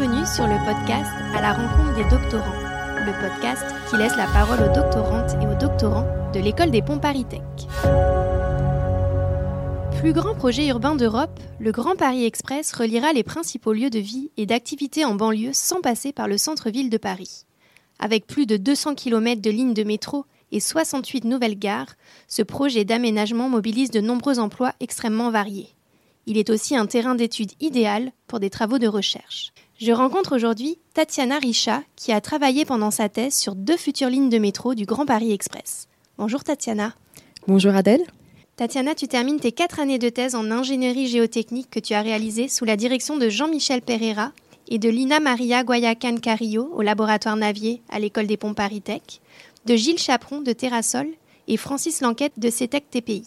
Bienvenue 0.00 0.26
sur 0.26 0.46
le 0.46 0.56
podcast 0.64 1.10
À 1.34 1.42
la 1.42 1.52
rencontre 1.52 1.94
des 1.94 2.08
doctorants, 2.08 2.56
le 3.04 3.12
podcast 3.20 3.62
qui 3.90 3.98
laisse 3.98 4.16
la 4.16 4.24
parole 4.28 4.60
aux 4.62 4.74
doctorantes 4.74 5.32
et 5.42 5.46
aux 5.46 5.60
doctorants 5.60 6.06
de 6.32 6.40
l'école 6.40 6.70
des 6.70 6.80
ponts 6.80 6.98
Paris-Tech. 6.98 7.42
Plus 10.00 10.14
grand 10.14 10.34
projet 10.34 10.68
urbain 10.68 10.94
d'Europe, 10.94 11.38
le 11.58 11.70
Grand 11.70 11.96
Paris 11.96 12.24
Express 12.24 12.72
reliera 12.72 13.12
les 13.12 13.22
principaux 13.22 13.74
lieux 13.74 13.90
de 13.90 13.98
vie 13.98 14.30
et 14.38 14.46
d'activité 14.46 15.04
en 15.04 15.16
banlieue 15.16 15.52
sans 15.52 15.82
passer 15.82 16.14
par 16.14 16.28
le 16.28 16.38
centre-ville 16.38 16.88
de 16.88 16.96
Paris. 16.96 17.44
Avec 17.98 18.26
plus 18.26 18.46
de 18.46 18.56
200 18.56 18.94
km 18.94 19.42
de 19.42 19.50
lignes 19.50 19.74
de 19.74 19.84
métro 19.84 20.24
et 20.50 20.60
68 20.60 21.24
nouvelles 21.24 21.58
gares, 21.58 21.94
ce 22.26 22.40
projet 22.40 22.86
d'aménagement 22.86 23.50
mobilise 23.50 23.90
de 23.90 24.00
nombreux 24.00 24.38
emplois 24.38 24.72
extrêmement 24.80 25.30
variés. 25.30 25.74
Il 26.24 26.38
est 26.38 26.48
aussi 26.48 26.74
un 26.74 26.86
terrain 26.86 27.16
d'étude 27.16 27.52
idéal 27.60 28.12
pour 28.28 28.40
des 28.40 28.50
travaux 28.50 28.78
de 28.78 28.86
recherche. 28.86 29.52
Je 29.80 29.92
rencontre 29.92 30.36
aujourd'hui 30.36 30.76
Tatiana 30.92 31.38
Richa, 31.38 31.82
qui 31.96 32.12
a 32.12 32.20
travaillé 32.20 32.66
pendant 32.66 32.90
sa 32.90 33.08
thèse 33.08 33.34
sur 33.34 33.54
deux 33.54 33.78
futures 33.78 34.10
lignes 34.10 34.28
de 34.28 34.36
métro 34.36 34.74
du 34.74 34.84
Grand 34.84 35.06
Paris 35.06 35.32
Express. 35.32 35.88
Bonjour 36.18 36.44
Tatiana. 36.44 36.94
Bonjour 37.46 37.74
Adèle. 37.74 38.02
Tatiana, 38.56 38.94
tu 38.94 39.08
termines 39.08 39.40
tes 39.40 39.52
quatre 39.52 39.80
années 39.80 39.98
de 39.98 40.10
thèse 40.10 40.34
en 40.34 40.50
ingénierie 40.50 41.06
géotechnique 41.06 41.70
que 41.70 41.80
tu 41.80 41.94
as 41.94 42.02
réalisées 42.02 42.48
sous 42.48 42.66
la 42.66 42.76
direction 42.76 43.16
de 43.16 43.30
Jean-Michel 43.30 43.80
Pereira 43.80 44.32
et 44.68 44.78
de 44.78 44.90
Lina 44.90 45.18
Maria 45.18 45.64
Guayacan 45.64 46.16
Carillo 46.16 46.70
au 46.74 46.82
laboratoire 46.82 47.36
Navier 47.36 47.80
à 47.88 47.98
l'école 47.98 48.26
des 48.26 48.36
ponts 48.36 48.52
Paris 48.52 48.82
Tech, 48.82 49.00
de 49.64 49.76
Gilles 49.76 49.98
Chaperon 49.98 50.42
de 50.42 50.52
Terrasol 50.52 51.08
et 51.48 51.56
Francis 51.56 52.02
Lanquette 52.02 52.38
de 52.38 52.50
CETEC 52.50 52.90
TPI. 52.90 53.24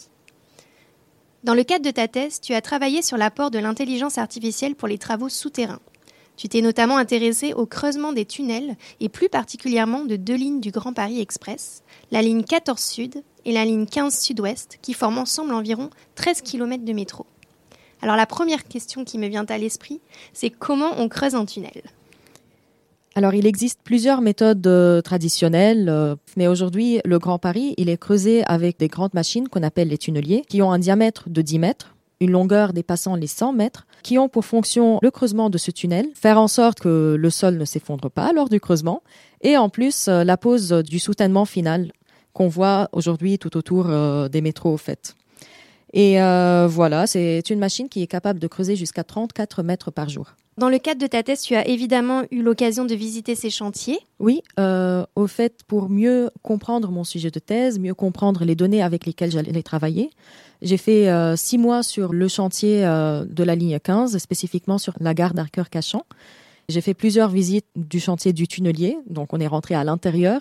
Dans 1.42 1.54
le 1.54 1.64
cadre 1.64 1.84
de 1.84 1.90
ta 1.90 2.06
thèse, 2.06 2.40
tu 2.40 2.54
as 2.54 2.60
travaillé 2.60 3.02
sur 3.02 3.16
l'apport 3.16 3.50
de 3.50 3.58
l'intelligence 3.58 4.18
artificielle 4.18 4.76
pour 4.76 4.86
les 4.86 4.98
travaux 4.98 5.28
souterrains. 5.28 5.80
Tu 6.36 6.48
t'es 6.48 6.60
notamment 6.60 6.96
intéressé 6.96 7.54
au 7.54 7.64
creusement 7.64 8.12
des 8.12 8.24
tunnels 8.24 8.76
et 9.00 9.08
plus 9.08 9.28
particulièrement 9.28 10.04
de 10.04 10.16
deux 10.16 10.34
lignes 10.34 10.60
du 10.60 10.70
Grand 10.70 10.92
Paris 10.92 11.20
Express, 11.20 11.82
la 12.10 12.22
ligne 12.22 12.42
14 12.42 12.80
Sud 12.80 13.22
et 13.44 13.52
la 13.52 13.64
ligne 13.64 13.86
15 13.86 14.18
Sud-Ouest, 14.18 14.78
qui 14.82 14.94
forment 14.94 15.18
ensemble 15.18 15.54
environ 15.54 15.90
13 16.16 16.42
km 16.42 16.84
de 16.84 16.92
métro. 16.92 17.26
Alors 18.02 18.16
la 18.16 18.26
première 18.26 18.64
question 18.64 19.04
qui 19.04 19.18
me 19.18 19.28
vient 19.28 19.46
à 19.48 19.58
l'esprit, 19.58 20.00
c'est 20.32 20.50
comment 20.50 20.98
on 20.98 21.08
creuse 21.08 21.34
un 21.34 21.44
tunnel? 21.44 21.82
Alors, 23.16 23.32
il 23.32 23.46
existe 23.46 23.78
plusieurs 23.84 24.20
méthodes 24.20 24.66
euh, 24.66 25.00
traditionnelles, 25.00 25.88
euh, 25.88 26.16
mais 26.36 26.48
aujourd'hui, 26.48 27.00
le 27.04 27.20
Grand 27.20 27.38
Paris, 27.38 27.74
il 27.76 27.88
est 27.88 27.96
creusé 27.96 28.42
avec 28.46 28.76
des 28.80 28.88
grandes 28.88 29.14
machines 29.14 29.48
qu'on 29.48 29.62
appelle 29.62 29.86
les 29.86 29.98
tunneliers, 29.98 30.42
qui 30.48 30.62
ont 30.62 30.72
un 30.72 30.80
diamètre 30.80 31.28
de 31.28 31.40
10 31.40 31.60
mètres, 31.60 31.93
une 32.20 32.30
longueur 32.30 32.72
dépassant 32.72 33.16
les 33.16 33.26
100 33.26 33.52
mètres, 33.52 33.86
qui 34.02 34.18
ont 34.18 34.28
pour 34.28 34.44
fonction 34.44 34.98
le 35.02 35.10
creusement 35.10 35.50
de 35.50 35.58
ce 35.58 35.70
tunnel, 35.70 36.06
faire 36.14 36.38
en 36.38 36.48
sorte 36.48 36.80
que 36.80 37.16
le 37.18 37.30
sol 37.30 37.56
ne 37.56 37.64
s'effondre 37.64 38.10
pas 38.10 38.32
lors 38.32 38.48
du 38.48 38.60
creusement, 38.60 39.02
et 39.42 39.56
en 39.56 39.68
plus 39.68 40.08
euh, 40.08 40.24
la 40.24 40.36
pose 40.36 40.70
du 40.70 40.98
soutènement 40.98 41.44
final 41.44 41.92
qu'on 42.32 42.48
voit 42.48 42.88
aujourd'hui 42.92 43.38
tout 43.38 43.56
autour 43.56 43.86
des 44.28 44.40
métros 44.40 44.72
au 44.72 44.76
fait. 44.76 45.14
Et 45.94 46.18
voilà, 46.18 47.06
c'est 47.06 47.48
une 47.50 47.58
machine 47.58 47.88
qui 47.88 48.02
est 48.02 48.06
capable 48.06 48.40
de 48.40 48.46
creuser 48.46 48.76
jusqu'à 48.76 49.04
34 49.04 49.62
mètres 49.62 49.90
par 49.90 50.08
jour. 50.08 50.34
Dans 50.56 50.68
le 50.68 50.78
cadre 50.78 51.00
de 51.00 51.08
ta 51.08 51.24
thèse, 51.24 51.40
tu 51.40 51.56
as 51.56 51.66
évidemment 51.66 52.22
eu 52.30 52.40
l'occasion 52.40 52.84
de 52.84 52.94
visiter 52.94 53.34
ces 53.34 53.50
chantiers. 53.50 53.98
Oui, 54.20 54.40
euh, 54.60 55.04
au 55.16 55.26
fait, 55.26 55.64
pour 55.66 55.88
mieux 55.88 56.30
comprendre 56.42 56.92
mon 56.92 57.02
sujet 57.02 57.32
de 57.32 57.40
thèse, 57.40 57.80
mieux 57.80 57.94
comprendre 57.94 58.44
les 58.44 58.54
données 58.54 58.80
avec 58.80 59.04
lesquelles 59.04 59.32
j'allais 59.32 59.62
travailler, 59.64 60.10
j'ai 60.62 60.76
fait 60.76 61.08
euh, 61.10 61.34
six 61.34 61.58
mois 61.58 61.82
sur 61.82 62.12
le 62.12 62.28
chantier 62.28 62.86
euh, 62.86 63.24
de 63.24 63.42
la 63.42 63.56
ligne 63.56 63.80
15, 63.80 64.16
spécifiquement 64.18 64.78
sur 64.78 64.94
la 65.00 65.12
gare 65.12 65.34
d'Arcœur-Cachan. 65.34 66.04
J'ai 66.68 66.80
fait 66.80 66.94
plusieurs 66.94 67.30
visites 67.30 67.66
du 67.74 67.98
chantier 67.98 68.32
du 68.32 68.46
tunnelier, 68.46 68.96
donc 69.10 69.32
on 69.32 69.40
est 69.40 69.48
rentré 69.48 69.74
à 69.74 69.82
l'intérieur. 69.82 70.40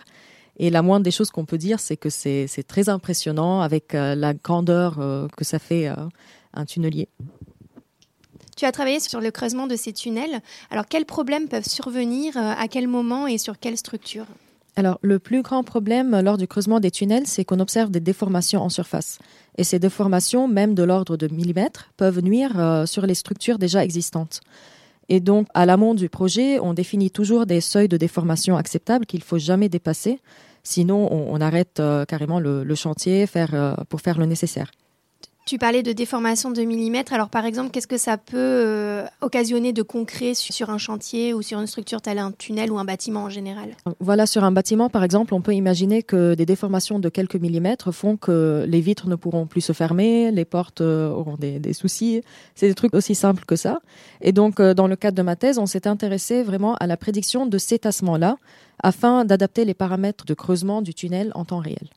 Et 0.57 0.69
la 0.69 0.81
moindre 0.81 1.03
des 1.03 1.11
choses 1.11 1.31
qu'on 1.31 1.45
peut 1.45 1.57
dire, 1.57 1.79
c'est 1.79 1.97
que 1.97 2.09
c'est 2.09 2.47
très 2.67 2.89
impressionnant 2.89 3.61
avec 3.61 3.93
la 3.93 4.33
grandeur 4.33 4.97
que 5.35 5.43
ça 5.43 5.57
fait 5.59 5.91
un 6.53 6.65
tunnelier. 6.65 7.09
Tu 8.55 8.65
as 8.65 8.71
travaillé 8.71 8.99
sur 8.99 9.19
le 9.19 9.31
creusement 9.31 9.67
de 9.67 9.75
ces 9.75 9.93
tunnels. 9.93 10.41
Alors, 10.69 10.85
quels 10.87 11.05
problèmes 11.05 11.47
peuvent 11.47 11.67
survenir 11.67 12.37
euh, 12.37 12.53
À 12.57 12.67
quel 12.67 12.87
moment 12.87 13.27
et 13.27 13.37
sur 13.37 13.59
quelle 13.59 13.77
structure? 13.77 14.25
Alors, 14.75 14.99
le 15.01 15.19
plus 15.19 15.41
grand 15.41 15.63
problème 15.63 16.19
lors 16.21 16.37
du 16.37 16.47
creusement 16.47 16.79
des 16.79 16.91
tunnels, 16.91 17.27
c'est 17.27 17.45
qu'on 17.45 17.59
observe 17.59 17.91
des 17.91 17.99
déformations 17.99 18.61
en 18.61 18.69
surface. 18.69 19.19
Et 19.57 19.63
ces 19.63 19.79
déformations, 19.79 20.47
même 20.47 20.73
de 20.73 20.83
l'ordre 20.83 21.15
de 21.15 21.27
millimètres, 21.27 21.89
peuvent 21.97 22.21
nuire 22.21 22.59
euh, 22.59 22.85
sur 22.85 23.05
les 23.05 23.15
structures 23.15 23.59
déjà 23.59 23.83
existantes. 23.83 24.41
Et 25.09 25.19
donc, 25.19 25.47
à 25.53 25.65
l'amont 25.65 25.93
du 25.93 26.09
projet, 26.09 26.59
on 26.59 26.73
définit 26.73 27.11
toujours 27.11 27.45
des 27.45 27.61
seuils 27.61 27.87
de 27.87 27.97
déformation 27.97 28.57
acceptables 28.57 29.05
qu'il 29.05 29.19
ne 29.19 29.25
faut 29.25 29.37
jamais 29.37 29.69
dépasser. 29.69 30.19
Sinon, 30.63 31.11
on, 31.11 31.41
arrête 31.41 31.79
euh, 31.81 32.05
carrément 32.05 32.39
le, 32.39 32.75
chantier 32.75 33.25
pour 33.89 34.01
faire 34.01 34.17
le 34.17 34.25
nécessaire. 34.25 34.71
Tu 35.45 35.57
parlais 35.57 35.83
de 35.83 35.91
déformation 35.91 36.51
de 36.51 36.61
millimètres. 36.61 37.11
Alors, 37.11 37.27
par 37.27 37.43
exemple, 37.43 37.69
qu'est-ce 37.71 37.87
que 37.87 37.97
ça 37.97 38.17
peut 38.17 38.37
euh, 38.37 39.05
occasionner 39.19 39.73
de 39.73 39.81
concret 39.81 40.35
sur 40.35 40.69
un 40.69 40.77
chantier 40.77 41.33
ou 41.33 41.41
sur 41.41 41.59
une 41.59 41.67
structure 41.67 42.01
telle 42.01 42.17
un 42.17 42.31
tunnel 42.31 42.71
ou 42.71 42.79
un 42.79 42.85
bâtiment 42.85 43.23
en 43.23 43.29
général? 43.29 43.75
Voilà, 43.99 44.25
sur 44.25 44.45
un 44.45 44.53
bâtiment, 44.53 44.89
par 44.89 45.03
exemple, 45.03 45.33
on 45.33 45.41
peut 45.41 45.53
imaginer 45.53 46.01
que 46.01 46.33
des 46.35 46.45
déformations 46.45 46.97
de 46.97 47.09
quelques 47.09 47.35
millimètres 47.35 47.91
font 47.91 48.15
que 48.15 48.65
les 48.69 48.79
vitres 48.79 49.09
ne 49.09 49.15
pourront 49.15 49.45
plus 49.45 49.59
se 49.59 49.73
fermer, 49.73 50.31
les 50.31 50.45
portes 50.45 50.79
euh, 50.79 51.09
auront 51.09 51.35
des, 51.35 51.73
soucis. 51.73 52.21
C'est 52.55 52.69
des 52.69 52.75
trucs 52.75 52.93
aussi 52.93 53.13
simples 53.13 53.43
que 53.45 53.57
ça. 53.57 53.81
Et 54.21 54.31
donc, 54.31 54.61
euh, 54.61 54.73
dans 54.73 54.87
le 54.87 54.95
cadre 54.95 55.17
de 55.17 55.23
ma 55.23 55.35
thèse, 55.35 55.59
on 55.59 55.65
s'est 55.65 55.87
intéressé 55.87 56.43
vraiment 56.43 56.75
à 56.75 56.87
la 56.87 56.95
prédiction 56.95 57.47
de 57.47 57.57
ces 57.57 57.79
tassements-là 57.79 58.37
afin 58.81 59.25
d'adapter 59.25 59.65
les 59.65 59.73
paramètres 59.73 60.23
de 60.25 60.33
creusement 60.33 60.81
du 60.81 60.93
tunnel 60.93 61.33
en 61.35 61.43
temps 61.43 61.59
réel. 61.59 61.89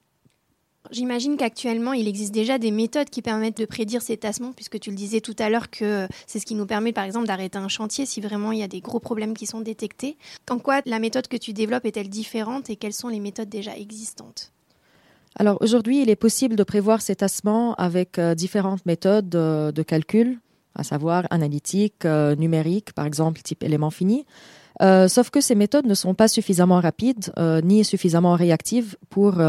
J'imagine 0.90 1.36
qu'actuellement, 1.36 1.92
il 1.92 2.08
existe 2.08 2.32
déjà 2.32 2.58
des 2.58 2.70
méthodes 2.70 3.10
qui 3.10 3.22
permettent 3.22 3.58
de 3.58 3.66
prédire 3.66 4.02
ces 4.02 4.16
tassements, 4.16 4.52
puisque 4.52 4.78
tu 4.78 4.90
le 4.90 4.96
disais 4.96 5.20
tout 5.20 5.36
à 5.38 5.50
l'heure 5.50 5.70
que 5.70 6.06
c'est 6.26 6.38
ce 6.38 6.46
qui 6.46 6.54
nous 6.54 6.66
permet, 6.66 6.92
par 6.92 7.04
exemple, 7.04 7.26
d'arrêter 7.26 7.58
un 7.58 7.68
chantier 7.68 8.06
si 8.06 8.20
vraiment 8.20 8.52
il 8.52 8.58
y 8.58 8.62
a 8.62 8.68
des 8.68 8.80
gros 8.80 9.00
problèmes 9.00 9.34
qui 9.34 9.46
sont 9.46 9.60
détectés. 9.60 10.16
En 10.50 10.58
quoi 10.58 10.80
la 10.86 10.98
méthode 10.98 11.28
que 11.28 11.36
tu 11.36 11.52
développes 11.52 11.86
est-elle 11.86 12.08
différente 12.08 12.70
et 12.70 12.76
quelles 12.76 12.92
sont 12.92 13.08
les 13.08 13.20
méthodes 13.20 13.48
déjà 13.48 13.76
existantes? 13.76 14.52
Alors 15.38 15.58
aujourd'hui, 15.60 16.02
il 16.02 16.08
est 16.08 16.16
possible 16.16 16.56
de 16.56 16.62
prévoir 16.62 17.02
ces 17.02 17.16
tassements 17.16 17.74
avec 17.74 18.18
euh, 18.18 18.34
différentes 18.34 18.84
méthodes 18.86 19.28
de, 19.28 19.82
calcul, 19.82 20.40
à 20.74 20.82
savoir 20.82 21.26
analytique, 21.30 22.04
euh, 22.04 22.34
numérique, 22.36 22.92
par 22.94 23.04
exemple 23.04 23.42
type 23.42 23.62
élément 23.62 23.90
fini. 23.90 24.24
Euh, 24.82 25.08
sauf 25.08 25.30
que 25.30 25.40
ces 25.40 25.54
méthodes 25.54 25.86
ne 25.86 25.94
sont 25.94 26.14
pas 26.14 26.28
suffisamment 26.28 26.80
rapides 26.80 27.32
ni 27.64 27.84
suffisamment 27.84 28.34
réactives 28.34 28.96
pour 29.08 29.40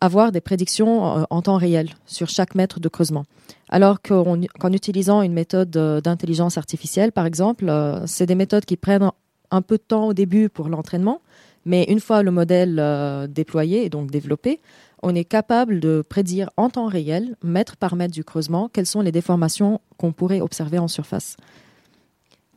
avoir 0.00 0.32
des 0.32 0.40
prédictions 0.40 1.18
euh, 1.18 1.22
en 1.30 1.42
temps 1.42 1.56
réel 1.56 1.90
sur 2.06 2.28
chaque 2.28 2.54
mètre 2.54 2.80
de 2.80 2.88
creusement. 2.88 3.24
Alors 3.68 4.00
qu'en 4.00 4.72
utilisant 4.72 5.22
une 5.22 5.32
méthode 5.32 5.76
euh, 5.76 6.00
d'intelligence 6.00 6.58
artificielle, 6.58 7.12
par 7.12 7.26
exemple, 7.26 7.68
euh, 7.68 8.06
c'est 8.06 8.26
des 8.26 8.34
méthodes 8.34 8.64
qui 8.64 8.76
prennent 8.76 9.10
un 9.50 9.62
peu 9.62 9.76
de 9.76 9.82
temps 9.82 10.08
au 10.08 10.14
début 10.14 10.48
pour 10.48 10.68
l'entraînement, 10.68 11.20
mais 11.64 11.84
une 11.84 12.00
fois 12.00 12.22
le 12.22 12.30
modèle 12.30 13.28
déployé 13.28 13.84
et 13.84 13.88
donc 13.88 14.10
développé, 14.10 14.60
on 15.02 15.14
est 15.14 15.24
capable 15.24 15.80
de 15.80 16.02
prédire 16.08 16.50
en 16.56 16.70
temps 16.70 16.86
réel, 16.86 17.36
mètre 17.42 17.76
par 17.76 17.96
mètre 17.96 18.14
du 18.14 18.22
creusement, 18.22 18.70
quelles 18.72 18.86
sont 18.86 19.00
les 19.00 19.10
déformations 19.12 19.80
qu'on 19.98 20.12
pourrait 20.12 20.40
observer 20.40 20.78
en 20.78 20.86
surface. 20.86 21.36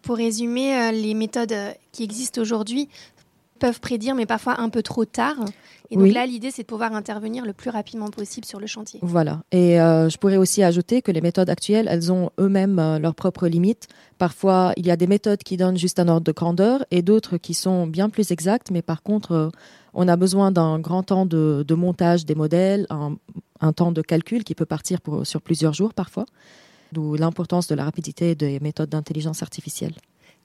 Pour 0.03 0.17
résumer, 0.17 0.91
les 0.91 1.15
méthodes 1.15 1.55
qui 1.91 2.03
existent 2.03 2.41
aujourd'hui 2.41 2.89
peuvent 3.63 3.79
prédire, 3.79 4.13
mais 4.13 4.25
parfois 4.25 4.59
un 4.59 4.67
peu 4.67 4.83
trop 4.83 5.05
tard. 5.05 5.37
Et 5.89 5.95
donc 5.95 6.11
là, 6.11 6.25
l'idée, 6.25 6.51
c'est 6.51 6.63
de 6.63 6.67
pouvoir 6.67 6.93
intervenir 6.93 7.45
le 7.45 7.53
plus 7.53 7.69
rapidement 7.69 8.09
possible 8.09 8.45
sur 8.45 8.59
le 8.59 8.67
chantier. 8.67 8.99
Voilà. 9.01 9.43
Et 9.53 9.79
euh, 9.79 10.09
je 10.09 10.17
pourrais 10.17 10.35
aussi 10.35 10.63
ajouter 10.63 11.01
que 11.01 11.13
les 11.13 11.21
méthodes 11.21 11.49
actuelles, 11.49 11.87
elles 11.89 12.11
ont 12.11 12.29
eux-mêmes 12.41 12.77
euh, 12.77 12.99
leurs 12.99 13.15
propres 13.15 13.47
limites. 13.47 13.87
Parfois, 14.17 14.73
il 14.75 14.85
y 14.85 14.91
a 14.91 14.97
des 14.97 15.07
méthodes 15.07 15.43
qui 15.43 15.55
donnent 15.55 15.77
juste 15.77 15.97
un 15.99 16.09
ordre 16.09 16.25
de 16.25 16.33
grandeur 16.33 16.83
et 16.91 17.01
d'autres 17.01 17.37
qui 17.37 17.53
sont 17.53 17.87
bien 17.87 18.09
plus 18.09 18.31
exactes, 18.31 18.69
mais 18.69 18.81
par 18.81 19.01
contre, 19.01 19.31
euh, 19.31 19.49
on 19.93 20.09
a 20.09 20.17
besoin 20.17 20.51
d'un 20.51 20.77
grand 20.79 21.03
temps 21.03 21.25
de, 21.25 21.73
montage 21.73 22.25
des 22.25 22.35
modèles, 22.35 22.85
un, 22.89 23.71
temps 23.71 23.93
de 23.93 24.01
calcul 24.01 24.43
qui 24.43 24.55
peut 24.55 24.65
partir 24.65 24.99
pour, 24.99 25.25
sur 25.25 25.41
plusieurs 25.41 25.71
jours 25.71 25.93
parfois. 25.93 26.25
D'où 26.91 27.15
l'importance 27.15 27.67
de 27.67 27.75
la 27.75 27.85
rapidité 27.85 28.35
des 28.35 28.59
méthodes 28.59 28.89
d'intelligence 28.89 29.41
artificielle. 29.41 29.93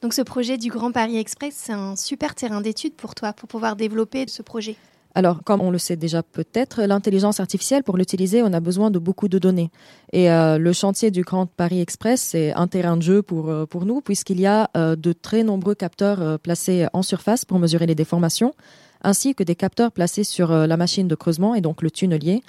Donc 0.01 0.15
ce 0.15 0.23
projet 0.23 0.59
du 0.59 0.71
Grand 0.71 0.93
Paris 0.93 1.19
Express, 1.19 1.55
c'est 1.57 1.73
un 1.73 1.97
super 1.97 2.35
terrain 2.35 2.61
d'étude 2.61 2.95
pour 2.95 3.15
toi, 3.15 3.33
pour 3.33 3.49
pouvoir 3.49 3.75
développer 3.75 4.27
ce 4.29 4.43
projet. 4.43 4.77
Alors, 5.15 5.43
comme 5.43 5.61
on 5.61 5.73
le 5.73 5.79
sait 5.79 5.97
déjà 5.97 6.23
peut-être, 6.23 6.83
l'intelligence 6.83 7.41
artificielle, 7.41 7.83
pour 7.83 7.97
l'utiliser, 7.97 8.41
on 8.45 8.53
a 8.53 8.61
besoin 8.61 8.93
de 8.93 9.01
beaucoup 9.01 9.27
de 9.27 9.41
données. 9.41 9.71
Et 10.13 10.31
euh, 10.31 10.59
le 10.59 10.73
chantier 10.73 11.11
du 11.11 11.23
Grand 11.23 11.47
Paris 11.47 11.81
Express, 11.81 12.21
c'est 12.21 12.53
un 12.53 12.69
terrain 12.69 12.97
de 12.97 13.03
jeu 13.03 13.23
pour, 13.23 13.49
euh, 13.51 13.67
nous, 13.83 14.01
puisqu'il 14.01 14.39
y 14.39 14.47
a 14.47 14.71
euh, 14.77 14.95
de 14.95 15.13
très 15.13 15.43
nombreux 15.43 15.75
capteurs 15.75 16.39
placés 16.39 16.87
en 16.93 17.03
surface 17.03 17.45
pour 17.45 17.59
mesurer 17.59 17.87
les 17.87 17.97
déformations, 17.97 18.55
ainsi 19.03 19.35
que 19.35 19.43
des 19.43 19.57
capteurs 19.57 19.91
placés 19.91 20.23
sur 20.23 20.53
la 20.53 20.77
machine 20.77 21.09
de 21.09 21.15
creusement, 21.17 21.57
et 21.57 21.61
donc 21.61 21.83
le 21.83 21.91
tunnelier, 21.91 22.43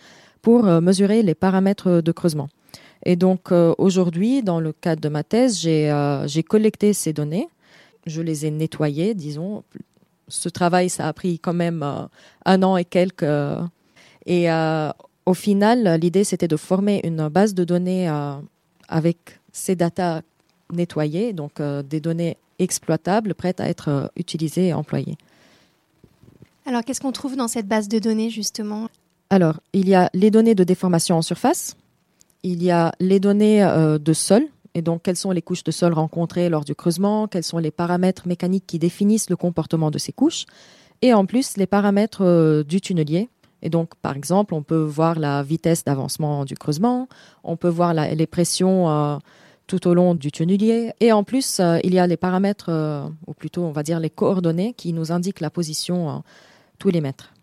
pour 0.43 0.63
mesurer 0.63 1.23
les 1.23 1.35
paramètres 1.35 2.01
de 2.01 2.11
creusement. 2.11 2.49
Et 3.03 3.15
donc, 3.15 3.51
aujourd'hui, 3.77 4.43
dans 4.43 4.59
le 4.59 4.73
cadre 4.73 5.01
de 5.01 5.09
ma 5.09 5.23
thèse, 5.23 5.59
j'ai 5.59 6.43
collecté 6.43 6.93
ces 6.93 7.13
données 7.13 7.47
je 8.05 8.21
les 8.21 8.45
ai 8.45 8.51
nettoyés, 8.51 9.13
disons. 9.13 9.63
Ce 10.27 10.49
travail, 10.49 10.89
ça 10.89 11.07
a 11.07 11.13
pris 11.13 11.39
quand 11.39 11.53
même 11.53 11.83
un 12.45 12.63
an 12.63 12.77
et 12.77 12.85
quelques. 12.85 13.25
et 14.25 14.47
au 15.25 15.33
final, 15.33 15.99
l'idée, 16.01 16.23
c'était 16.23 16.47
de 16.47 16.57
former 16.57 17.01
une 17.03 17.29
base 17.29 17.53
de 17.53 17.63
données 17.63 18.09
avec 18.87 19.39
ces 19.51 19.75
datas 19.75 20.21
nettoyées, 20.71 21.33
donc 21.33 21.61
des 21.61 21.99
données 21.99 22.37
exploitables, 22.59 23.33
prêtes 23.33 23.59
à 23.61 23.69
être 23.69 24.11
utilisées 24.17 24.67
et 24.67 24.73
employées. 24.73 25.17
Alors, 26.65 26.83
qu'est-ce 26.83 27.01
qu'on 27.01 27.11
trouve 27.11 27.35
dans 27.35 27.47
cette 27.47 27.67
base 27.67 27.87
de 27.87 27.97
données, 27.97 28.29
justement? 28.29 28.89
Alors, 29.31 29.59
il 29.73 29.87
y 29.87 29.95
a 29.95 30.09
les 30.13 30.29
données 30.29 30.55
de 30.55 30.63
déformation 30.63 31.15
en 31.17 31.21
surface, 31.21 31.75
il 32.43 32.63
y 32.63 32.71
a 32.71 32.91
les 32.99 33.19
données 33.19 33.63
euh, 33.63 33.97
de 33.97 34.13
sol, 34.13 34.43
et 34.75 34.81
donc 34.81 35.03
quelles 35.03 35.17
sont 35.17 35.31
les 35.31 35.41
couches 35.41 35.63
de 35.63 35.71
sol 35.71 35.93
rencontrées 35.93 36.49
lors 36.49 36.63
du 36.63 36.75
creusement, 36.75 37.27
quels 37.27 37.43
sont 37.43 37.57
les 37.57 37.71
paramètres 37.71 38.27
mécaniques 38.27 38.65
qui 38.67 38.79
définissent 38.79 39.29
le 39.29 39.35
comportement 39.35 39.91
de 39.91 39.97
ces 39.97 40.13
couches, 40.13 40.45
et 41.01 41.13
en 41.13 41.25
plus 41.25 41.57
les 41.57 41.67
paramètres 41.67 42.23
euh, 42.23 42.63
du 42.63 42.81
tunnelier. 42.81 43.29
Et 43.61 43.69
donc, 43.69 43.95
par 43.95 44.15
exemple, 44.15 44.53
on 44.53 44.63
peut 44.63 44.81
voir 44.81 45.19
la 45.19 45.43
vitesse 45.43 45.83
d'avancement 45.83 46.45
du 46.45 46.55
creusement, 46.55 47.09
on 47.43 47.57
peut 47.57 47.67
voir 47.67 47.93
les 47.93 48.27
pressions 48.27 48.89
euh, 48.89 49.17
tout 49.67 49.85
au 49.85 49.93
long 49.93 50.15
du 50.15 50.31
tunnelier, 50.31 50.93
et 51.01 51.11
en 51.11 51.25
plus, 51.25 51.59
il 51.83 51.93
y 51.93 51.99
a 51.99 52.07
les 52.07 52.15
paramètres, 52.15 52.71
ou 53.27 53.33
plutôt, 53.33 53.63
on 53.63 53.71
va 53.71 53.83
dire, 53.83 53.99
les 53.99 54.09
coordonnées 54.09 54.73
qui 54.73 54.93
nous 54.93 55.11
indiquent 55.11 55.41
la 55.41 55.49
position 55.49 56.23
tous 56.79 56.89
les 56.89 57.01
mètres. 57.01 57.33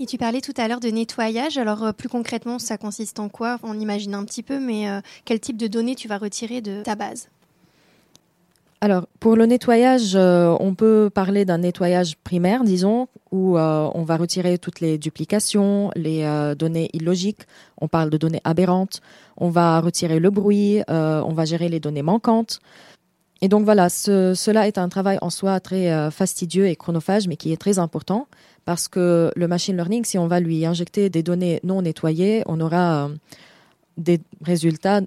Et 0.00 0.06
tu 0.06 0.18
parlais 0.18 0.40
tout 0.40 0.54
à 0.56 0.66
l'heure 0.66 0.80
de 0.80 0.88
nettoyage. 0.88 1.56
Alors, 1.56 1.84
euh, 1.84 1.92
plus 1.92 2.08
concrètement, 2.08 2.58
ça 2.58 2.76
consiste 2.76 3.20
en 3.20 3.28
quoi? 3.28 3.58
On 3.62 3.78
imagine 3.78 4.14
un 4.14 4.24
petit 4.24 4.42
peu, 4.42 4.58
mais 4.58 4.88
euh, 4.88 5.00
quel 5.24 5.38
type 5.38 5.56
de 5.56 5.68
données 5.68 5.94
tu 5.94 6.08
vas 6.08 6.18
retirer 6.18 6.60
de 6.60 6.82
ta 6.82 6.96
base? 6.96 7.28
Alors, 8.80 9.06
pour 9.20 9.36
le 9.36 9.46
nettoyage, 9.46 10.16
euh, 10.16 10.54
on 10.58 10.74
peut 10.74 11.10
parler 11.14 11.44
d'un 11.44 11.58
nettoyage 11.58 12.16
primaire, 12.16 12.64
disons, 12.64 13.06
où 13.30 13.56
on 13.56 14.04
va 14.04 14.16
retirer 14.16 14.58
toutes 14.58 14.80
les 14.80 14.98
duplications, 14.98 15.90
les 15.96 16.22
données 16.56 16.88
illogiques, 16.92 17.42
on 17.80 17.88
parle 17.88 18.08
de 18.08 18.16
données 18.16 18.40
aberrantes, 18.44 19.00
on 19.36 19.48
va 19.48 19.80
retirer 19.80 20.20
le 20.20 20.30
bruit, 20.30 20.82
on 20.86 21.32
va 21.32 21.44
gérer 21.44 21.68
les 21.68 21.80
données 21.80 22.02
manquantes. 22.02 22.60
Et 23.40 23.48
donc 23.48 23.64
voilà, 23.64 23.88
cela 23.88 24.68
est 24.68 24.78
un 24.78 24.88
travail 24.88 25.18
en 25.20 25.30
soi 25.30 25.58
très 25.58 26.12
fastidieux 26.12 26.68
et 26.68 26.76
chronophage, 26.76 27.26
mais 27.26 27.34
qui 27.34 27.52
est 27.52 27.56
très 27.56 27.80
important 27.80 28.28
parce 28.64 28.88
que 28.88 29.30
le 29.36 29.48
machine 29.48 29.76
learning, 29.76 30.04
si 30.04 30.18
on 30.18 30.26
va 30.26 30.40
lui 30.40 30.64
injecter 30.64 31.10
des 31.10 31.22
données 31.22 31.60
non 31.64 31.82
nettoyées, 31.82 32.42
on 32.46 32.60
aura 32.60 33.06
euh, 33.06 33.16
des 33.96 34.20
résultats 34.42 35.00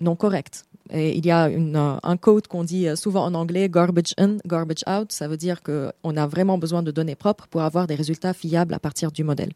non 0.00 0.16
corrects. 0.16 0.64
Et 0.90 1.16
il 1.16 1.24
y 1.24 1.30
a 1.30 1.46
euh, 1.46 1.96
un 2.02 2.16
code 2.16 2.46
qu'on 2.46 2.64
dit 2.64 2.86
souvent 2.96 3.24
en 3.24 3.34
anglais 3.34 3.68
garbage 3.68 4.14
in, 4.18 4.36
garbage 4.46 4.84
out. 4.86 5.12
Ça 5.12 5.28
veut 5.28 5.36
dire 5.36 5.62
qu'on 5.62 6.16
a 6.16 6.26
vraiment 6.26 6.58
besoin 6.58 6.82
de 6.82 6.90
données 6.90 7.14
propres 7.14 7.46
pour 7.46 7.62
avoir 7.62 7.86
des 7.86 7.94
résultats 7.94 8.34
fiables 8.34 8.74
à 8.74 8.78
partir 8.78 9.10
du 9.10 9.24
modèle. 9.24 9.52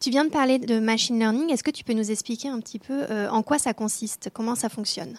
Tu 0.00 0.10
viens 0.10 0.24
de 0.24 0.30
parler 0.30 0.60
de 0.60 0.78
machine 0.78 1.18
learning. 1.18 1.50
Est-ce 1.50 1.64
que 1.64 1.72
tu 1.72 1.82
peux 1.82 1.94
nous 1.94 2.12
expliquer 2.12 2.48
un 2.48 2.60
petit 2.60 2.78
peu 2.78 3.02
en 3.28 3.42
quoi 3.42 3.58
ça 3.58 3.74
consiste, 3.74 4.30
comment 4.32 4.54
ça 4.54 4.68
fonctionne? 4.68 5.16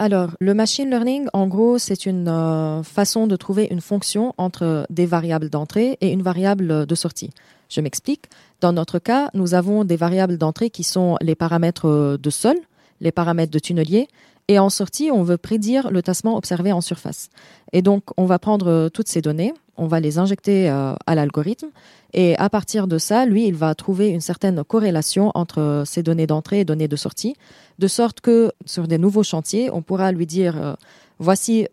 Alors, 0.00 0.36
le 0.38 0.54
machine 0.54 0.88
learning, 0.88 1.26
en 1.32 1.48
gros, 1.48 1.78
c'est 1.78 2.06
une 2.06 2.28
euh, 2.28 2.84
façon 2.84 3.26
de 3.26 3.34
trouver 3.34 3.66
une 3.68 3.80
fonction 3.80 4.32
entre 4.38 4.86
des 4.90 5.06
variables 5.06 5.50
d'entrée 5.50 5.98
et 6.00 6.12
une 6.12 6.22
variable 6.22 6.86
de 6.86 6.94
sortie. 6.94 7.30
Je 7.68 7.80
m'explique. 7.80 8.26
Dans 8.60 8.72
notre 8.72 9.00
cas, 9.00 9.28
nous 9.34 9.54
avons 9.54 9.84
des 9.84 9.96
variables 9.96 10.38
d'entrée 10.38 10.70
qui 10.70 10.84
sont 10.84 11.16
les 11.20 11.34
paramètres 11.34 12.16
de 12.16 12.30
sol, 12.30 12.56
les 13.00 13.10
paramètres 13.10 13.50
de 13.50 13.58
tunnelier, 13.58 14.06
et 14.48 14.58
en 14.58 14.70
sortie, 14.70 15.10
on 15.12 15.22
veut 15.22 15.36
prédire 15.36 15.90
le 15.90 16.02
tassement 16.02 16.36
observé 16.36 16.72
en 16.72 16.80
surface. 16.80 17.28
Et 17.72 17.82
donc, 17.82 18.04
on 18.16 18.24
va 18.24 18.38
prendre 18.38 18.88
toutes 18.88 19.08
ces 19.08 19.20
données, 19.20 19.52
on 19.76 19.86
va 19.86 20.00
les 20.00 20.18
injecter 20.18 20.70
euh, 20.70 20.94
à 21.06 21.14
l'algorithme 21.14 21.68
et 22.14 22.36
à 22.36 22.48
partir 22.48 22.86
de 22.86 22.96
ça, 22.98 23.26
lui, 23.26 23.46
il 23.46 23.54
va 23.54 23.74
trouver 23.74 24.08
une 24.08 24.22
certaine 24.22 24.64
corrélation 24.64 25.30
entre 25.34 25.82
ces 25.86 26.02
données 26.02 26.26
d'entrée 26.26 26.60
et 26.60 26.64
données 26.64 26.88
de 26.88 26.96
sortie, 26.96 27.36
de 27.78 27.86
sorte 27.86 28.20
que 28.20 28.50
sur 28.64 28.88
des 28.88 28.98
nouveaux 28.98 29.22
chantiers, 29.22 29.70
on 29.70 29.82
pourra 29.82 30.12
lui 30.12 30.26
dire 30.26 30.56
euh, 30.56 30.74
voici 31.18 31.66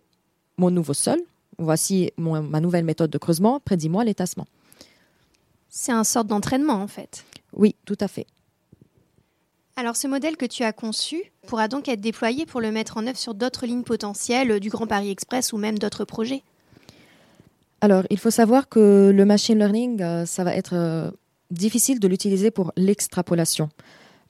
mon 0.58 0.70
nouveau 0.70 0.94
sol, 0.94 1.20
voici 1.58 2.12
ma 2.18 2.60
nouvelle 2.60 2.84
méthode 2.84 3.10
de 3.10 3.18
creusement, 3.18 3.62
prédis-moi 3.64 4.04
l'étassement. 4.04 4.48
C'est 5.70 5.94
un 5.94 6.04
sorte 6.04 6.28
d'entraînement 6.28 6.82
en 6.82 6.88
fait. 6.88 7.24
Oui, 7.54 7.76
tout 7.86 7.98
à 8.02 8.10
fait. 8.10 8.28
Alors 9.78 9.98
ce 9.98 10.08
modèle 10.08 10.38
que 10.38 10.46
tu 10.46 10.64
as 10.64 10.72
conçu 10.72 11.22
pourra 11.48 11.68
donc 11.68 11.90
être 11.90 12.00
déployé 12.00 12.46
pour 12.46 12.62
le 12.62 12.72
mettre 12.72 12.96
en 12.96 13.08
œuvre 13.08 13.18
sur 13.18 13.34
d'autres 13.34 13.66
lignes 13.66 13.84
potentielles 13.84 14.62
du 14.62 14.70
Grand 14.70 14.88
Paris 14.88 15.12
Express 15.12 15.52
ou 15.52 15.58
même 15.58 15.78
d'autres 15.78 16.06
projets. 16.06 16.44
Alors, 17.82 18.04
il 18.10 18.18
faut 18.18 18.32
savoir 18.32 18.70
que 18.70 19.12
le 19.14 19.26
machine 19.26 19.60
learning, 19.60 20.02
euh, 20.02 20.26
ça 20.26 20.46
va 20.46 20.56
être 20.56 20.76
euh, 20.76 21.12
difficile 21.52 22.00
de 22.00 22.08
l'utiliser 22.08 22.52
pour 22.52 22.72
l'extrapolation. 22.78 23.70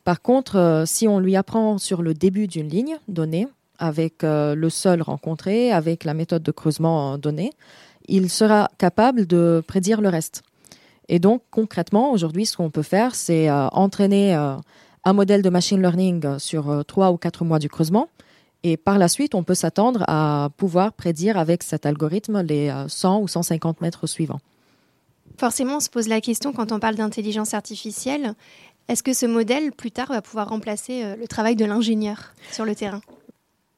Par 0.04 0.22
contre, 0.22 0.58
euh, 0.58 0.86
si 0.86 1.08
on 1.08 1.20
lui 1.20 1.36
apprend 1.36 1.78
sur 1.78 2.02
le 2.02 2.16
début 2.16 2.48
d'une 2.48 2.68
ligne 2.68 2.98
donnée, 3.08 3.48
avec 3.78 4.24
le 4.24 4.70
sol 4.70 5.02
rencontré, 5.02 5.70
avec 5.70 6.06
la 6.06 6.14
méthode 6.14 6.42
de 6.42 6.52
creusement 6.54 7.18
donnée, 7.18 7.52
il 8.08 8.30
sera 8.30 8.70
capable 8.78 9.28
de 9.28 9.62
prédire 9.68 10.00
le 10.00 10.08
reste. 10.08 10.44
Et 11.10 11.20
donc, 11.20 11.44
concrètement, 11.52 12.14
aujourd'hui, 12.14 12.46
ce 12.46 12.56
qu'on 12.56 12.70
peut 12.70 12.84
faire, 12.84 13.16
c'est 13.16 13.52
entraîner 13.52 14.34
un 15.06 15.14
modèle 15.14 15.42
de 15.42 15.50
machine 15.50 15.82
learning 15.82 16.40
sur 16.40 16.84
trois 16.86 17.12
ou 17.12 17.18
quatre 17.18 17.46
mois 17.46 17.60
du 17.60 17.70
creusement. 17.70 18.10
Et 18.68 18.78
par 18.78 18.98
la 18.98 19.08
suite, 19.08 19.36
on 19.36 19.44
peut 19.44 19.54
s'attendre 19.54 20.04
à 20.08 20.50
pouvoir 20.58 20.92
prédire 20.94 21.38
avec 21.38 21.62
cet 21.62 21.86
algorithme 21.86 22.42
les 22.42 22.74
100 22.88 23.20
euh, 23.20 23.22
ou 23.22 23.28
150 23.28 23.80
mètres 23.82 24.08
suivants. 24.08 24.40
Forcément, 25.38 25.78
on 25.78 25.80
se 25.80 25.90
pose 25.92 26.08
la 26.08 26.20
question 26.20 26.52
quand 26.52 26.72
on 26.72 26.80
parle 26.80 26.96
d'intelligence 26.96 27.54
artificielle, 27.54 28.34
est-ce 28.88 29.04
que 29.04 29.14
ce 29.14 29.28
modèle, 29.28 29.72
plus 29.72 29.92
tard, 29.92 30.08
va 30.10 30.24
pouvoir 30.24 30.50
remplacer 30.50 31.04
euh, 31.04 31.16
le 31.16 31.28
travail 31.28 31.56
de 31.56 31.64
l'ingénieur 31.64 32.34
sur 32.52 32.66
le 32.66 32.74
terrain? 32.74 33.02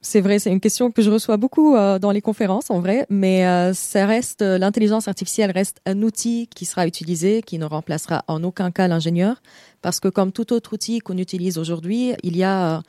C'est 0.08 0.22
vrai, 0.22 0.40
c'est 0.40 0.52
une 0.52 0.60
question 0.60 0.92
que 0.92 1.02
je 1.02 1.12
reçois 1.12 1.38
beaucoup 1.38 1.76
euh, 1.76 2.00
dans 2.00 2.12
les 2.12 2.22
conférences, 2.22 2.70
en 2.72 2.80
vrai, 2.80 3.06
mais 3.10 3.74
ça 3.74 4.06
reste, 4.06 4.42
l'intelligence 4.42 5.08
artificielle 5.08 5.52
reste 5.52 5.80
un 5.86 6.02
outil 6.02 6.48
qui 6.56 6.66
sera 6.66 6.88
utilisé, 6.88 7.42
qui 7.42 7.60
ne 7.60 7.66
remplacera 7.66 8.24
en 8.28 8.44
aucun 8.44 8.72
cas 8.72 8.88
l'ingénieur, 8.88 9.42
parce 9.82 10.00
que 10.00 10.08
comme 10.08 10.32
tout 10.32 10.54
autre 10.54 10.74
outil 10.74 11.00
qu'on 11.00 11.18
utilise 11.18 11.58
aujourd'hui, 11.58 12.14
il 12.24 12.36
y 12.36 12.44
a 12.44 12.82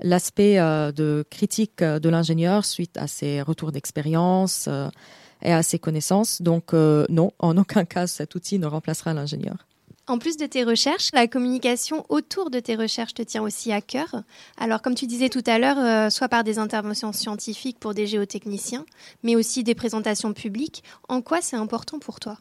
l'aspect 0.00 0.58
euh, 0.58 0.92
de 0.92 1.24
critique 1.30 1.82
euh, 1.82 1.98
de 1.98 2.08
l'ingénieur 2.08 2.64
suite 2.64 2.96
à 2.96 3.06
ses 3.06 3.42
retours 3.42 3.72
d'expérience 3.72 4.66
euh, 4.68 4.88
et 5.42 5.52
à 5.52 5.62
ses 5.62 5.78
connaissances. 5.78 6.42
Donc 6.42 6.72
non, 6.72 7.32
en 7.38 7.58
aucun 7.58 7.84
cas 7.84 8.06
cet 8.06 8.34
outil 8.34 8.58
ne 8.58 8.66
remplacera 8.66 9.12
l'ingénieur. 9.12 9.66
En 10.06 10.18
plus 10.18 10.36
de 10.36 10.44
tes 10.44 10.64
recherches, 10.64 11.10
la 11.14 11.26
communication 11.26 12.04
autour 12.10 12.50
de 12.50 12.60
tes 12.60 12.76
recherches 12.76 13.14
te 13.14 13.22
tient 13.22 13.42
aussi 13.42 13.72
à 13.72 13.80
cœur. 13.80 14.22
Alors, 14.58 14.82
comme 14.82 14.94
tu 14.94 15.06
disais 15.06 15.30
tout 15.30 15.42
à 15.46 15.58
l'heure, 15.58 16.12
soit 16.12 16.28
par 16.28 16.44
des 16.44 16.58
interventions 16.58 17.12
scientifiques 17.12 17.78
pour 17.78 17.94
des 17.94 18.06
géotechniciens, 18.06 18.84
mais 19.22 19.34
aussi 19.34 19.64
des 19.64 19.74
présentations 19.74 20.34
publiques, 20.34 20.84
en 21.08 21.22
quoi 21.22 21.40
c'est 21.40 21.56
important 21.56 21.98
pour 21.98 22.20
toi? 22.20 22.36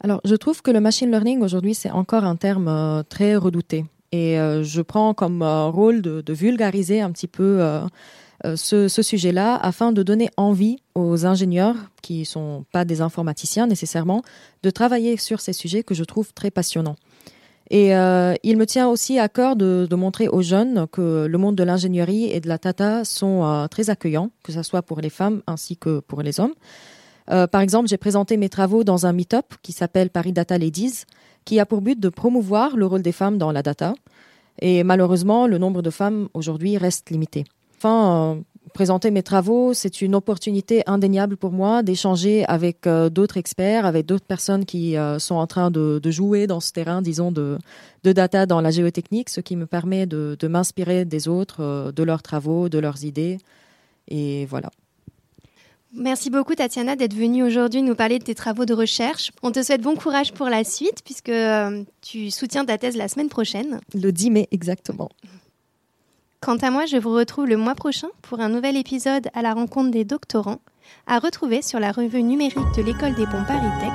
Alors, 0.00 0.20
je 0.24 0.34
trouve 0.34 0.62
que 0.62 0.70
le 0.70 0.80
machine 0.80 1.10
learning 1.10 1.42
aujourd'hui, 1.42 1.74
c'est 1.74 1.90
encore 1.90 2.24
un 2.24 2.36
terme 2.36 3.04
très 3.10 3.36
redouté. 3.36 3.84
Et 4.12 4.38
euh, 4.38 4.62
je 4.62 4.82
prends 4.82 5.14
comme 5.14 5.42
euh, 5.42 5.68
rôle 5.68 6.02
de, 6.02 6.32
vulgariser 6.32 7.00
un 7.00 7.10
petit 7.10 7.26
peu 7.26 7.60
euh, 8.44 8.56
ce, 8.56 8.88
sujet-là 8.88 9.56
afin 9.56 9.92
de 9.92 10.02
donner 10.02 10.30
envie 10.36 10.78
aux 10.94 11.26
ingénieurs, 11.26 11.76
qui 12.02 12.20
ne 12.20 12.24
sont 12.24 12.64
pas 12.72 12.84
des 12.84 13.00
informaticiens 13.00 13.66
nécessairement, 13.66 14.22
de 14.62 14.70
travailler 14.70 15.16
sur 15.16 15.40
ces 15.40 15.52
sujets 15.52 15.82
que 15.82 15.94
je 15.94 16.04
trouve 16.04 16.32
très 16.32 16.50
passionnants. 16.50 16.96
Et 17.70 17.92
il 18.42 18.58
me 18.58 18.66
tient 18.66 18.86
aussi 18.86 19.18
à 19.18 19.30
cœur 19.30 19.56
de, 19.56 19.94
montrer 19.94 20.28
aux 20.28 20.42
jeunes 20.42 20.86
que 20.92 21.24
le 21.24 21.38
monde 21.38 21.56
de 21.56 21.62
l'ingénierie 21.62 22.24
et 22.30 22.38
de 22.38 22.46
la 22.46 22.58
tata 22.58 23.02
sont 23.06 23.66
très 23.70 23.88
accueillants, 23.88 24.30
que 24.42 24.52
ce 24.52 24.62
soit 24.62 24.82
pour 24.82 25.00
les 25.00 25.08
femmes 25.08 25.40
ainsi 25.46 25.78
que 25.78 26.00
pour 26.00 26.20
les 26.20 26.38
hommes. 26.38 26.52
par 27.26 27.62
exemple, 27.62 27.88
j'ai 27.88 27.96
présenté 27.96 28.36
mes 28.36 28.50
travaux 28.50 28.84
dans 28.84 29.06
un 29.06 29.14
meet-up 29.14 29.46
qui 29.62 29.72
s'appelle 29.72 30.10
Paris 30.10 30.34
Data 30.34 30.58
Ladies, 30.58 31.04
qui 31.46 31.60
a 31.60 31.64
pour 31.64 31.80
but 31.80 31.98
de 31.98 32.10
promouvoir 32.10 32.76
le 32.76 32.84
rôle 32.84 33.02
des 33.02 33.12
femmes 33.12 33.38
dans 33.38 33.52
la 33.52 33.62
data. 33.62 33.94
Et 34.60 34.84
malheureusement, 34.84 35.46
le 35.46 35.58
nombre 35.58 35.82
de 35.82 35.90
femmes 35.90 36.28
aujourd'hui 36.34 36.76
reste 36.76 37.10
limité. 37.10 37.44
Enfin, 37.82 38.36
euh, 38.36 38.40
présenter 38.74 39.10
mes 39.10 39.24
travaux, 39.24 39.74
c'est 39.74 40.02
une 40.02 40.14
opportunité 40.14 40.84
indéniable 40.86 41.36
pour 41.36 41.50
moi 41.50 41.82
d'échanger 41.82 42.44
avec 42.44 42.86
euh, 42.86 43.10
d'autres 43.10 43.38
experts, 43.38 43.86
avec 43.86 44.06
d'autres 44.06 44.24
personnes 44.24 44.64
qui 44.64 44.96
euh, 44.96 45.18
sont 45.18 45.34
en 45.34 45.48
train 45.48 45.72
de, 45.72 46.00
jouer 46.04 46.46
dans 46.46 46.60
ce 46.60 46.70
terrain, 46.70 47.02
disons, 47.02 47.32
de, 47.32 47.58
de, 48.04 48.12
data 48.12 48.46
dans 48.46 48.60
la 48.60 48.70
géotechnique, 48.70 49.30
ce 49.30 49.40
qui 49.40 49.56
me 49.56 49.66
permet 49.66 50.06
de, 50.06 50.36
de 50.38 50.46
m'inspirer 50.46 51.04
des 51.04 51.26
autres, 51.26 51.90
de 51.90 52.02
leurs 52.04 52.22
travaux, 52.22 52.68
de 52.68 52.78
leurs 52.78 53.02
idées. 53.02 53.38
Et 54.06 54.46
voilà. 54.46 54.70
Merci 55.92 56.30
beaucoup 56.30 56.54
Tatiana 56.54 56.94
d'être 56.94 57.14
venue 57.14 57.42
aujourd'hui 57.42 57.82
nous 57.82 57.96
parler 57.96 58.20
de 58.20 58.24
tes 58.24 58.36
travaux 58.36 58.64
de 58.64 58.74
recherche. 58.74 59.32
On 59.42 59.50
te 59.50 59.60
souhaite 59.60 59.82
bon 59.82 59.96
courage 59.96 60.32
pour 60.32 60.48
la 60.48 60.62
suite 60.62 61.02
puisque 61.04 61.32
tu 62.00 62.30
soutiens 62.30 62.64
ta 62.64 62.78
thèse 62.78 62.96
la 62.96 63.08
semaine 63.08 63.28
prochaine. 63.28 63.80
Le 63.92 64.12
10 64.12 64.30
mai 64.30 64.48
exactement. 64.52 65.10
Quant 66.42 66.56
à 66.56 66.70
moi, 66.72 66.86
je 66.86 66.96
vous 66.96 67.14
retrouve 67.14 67.46
le 67.46 67.56
mois 67.56 67.76
prochain 67.76 68.08
pour 68.20 68.40
un 68.40 68.48
nouvel 68.48 68.76
épisode 68.76 69.28
à 69.32 69.42
la 69.42 69.54
rencontre 69.54 69.92
des 69.92 70.04
doctorants, 70.04 70.58
à 71.06 71.20
retrouver 71.20 71.62
sur 71.62 71.78
la 71.78 71.92
revue 71.92 72.24
numérique 72.24 72.58
de 72.76 72.82
l'École 72.82 73.14
des 73.14 73.26
ponts 73.26 73.44
Paris 73.46 73.68
Tech, 73.78 73.92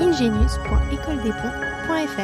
ingenius.écoledesponts.fr. 0.00 2.21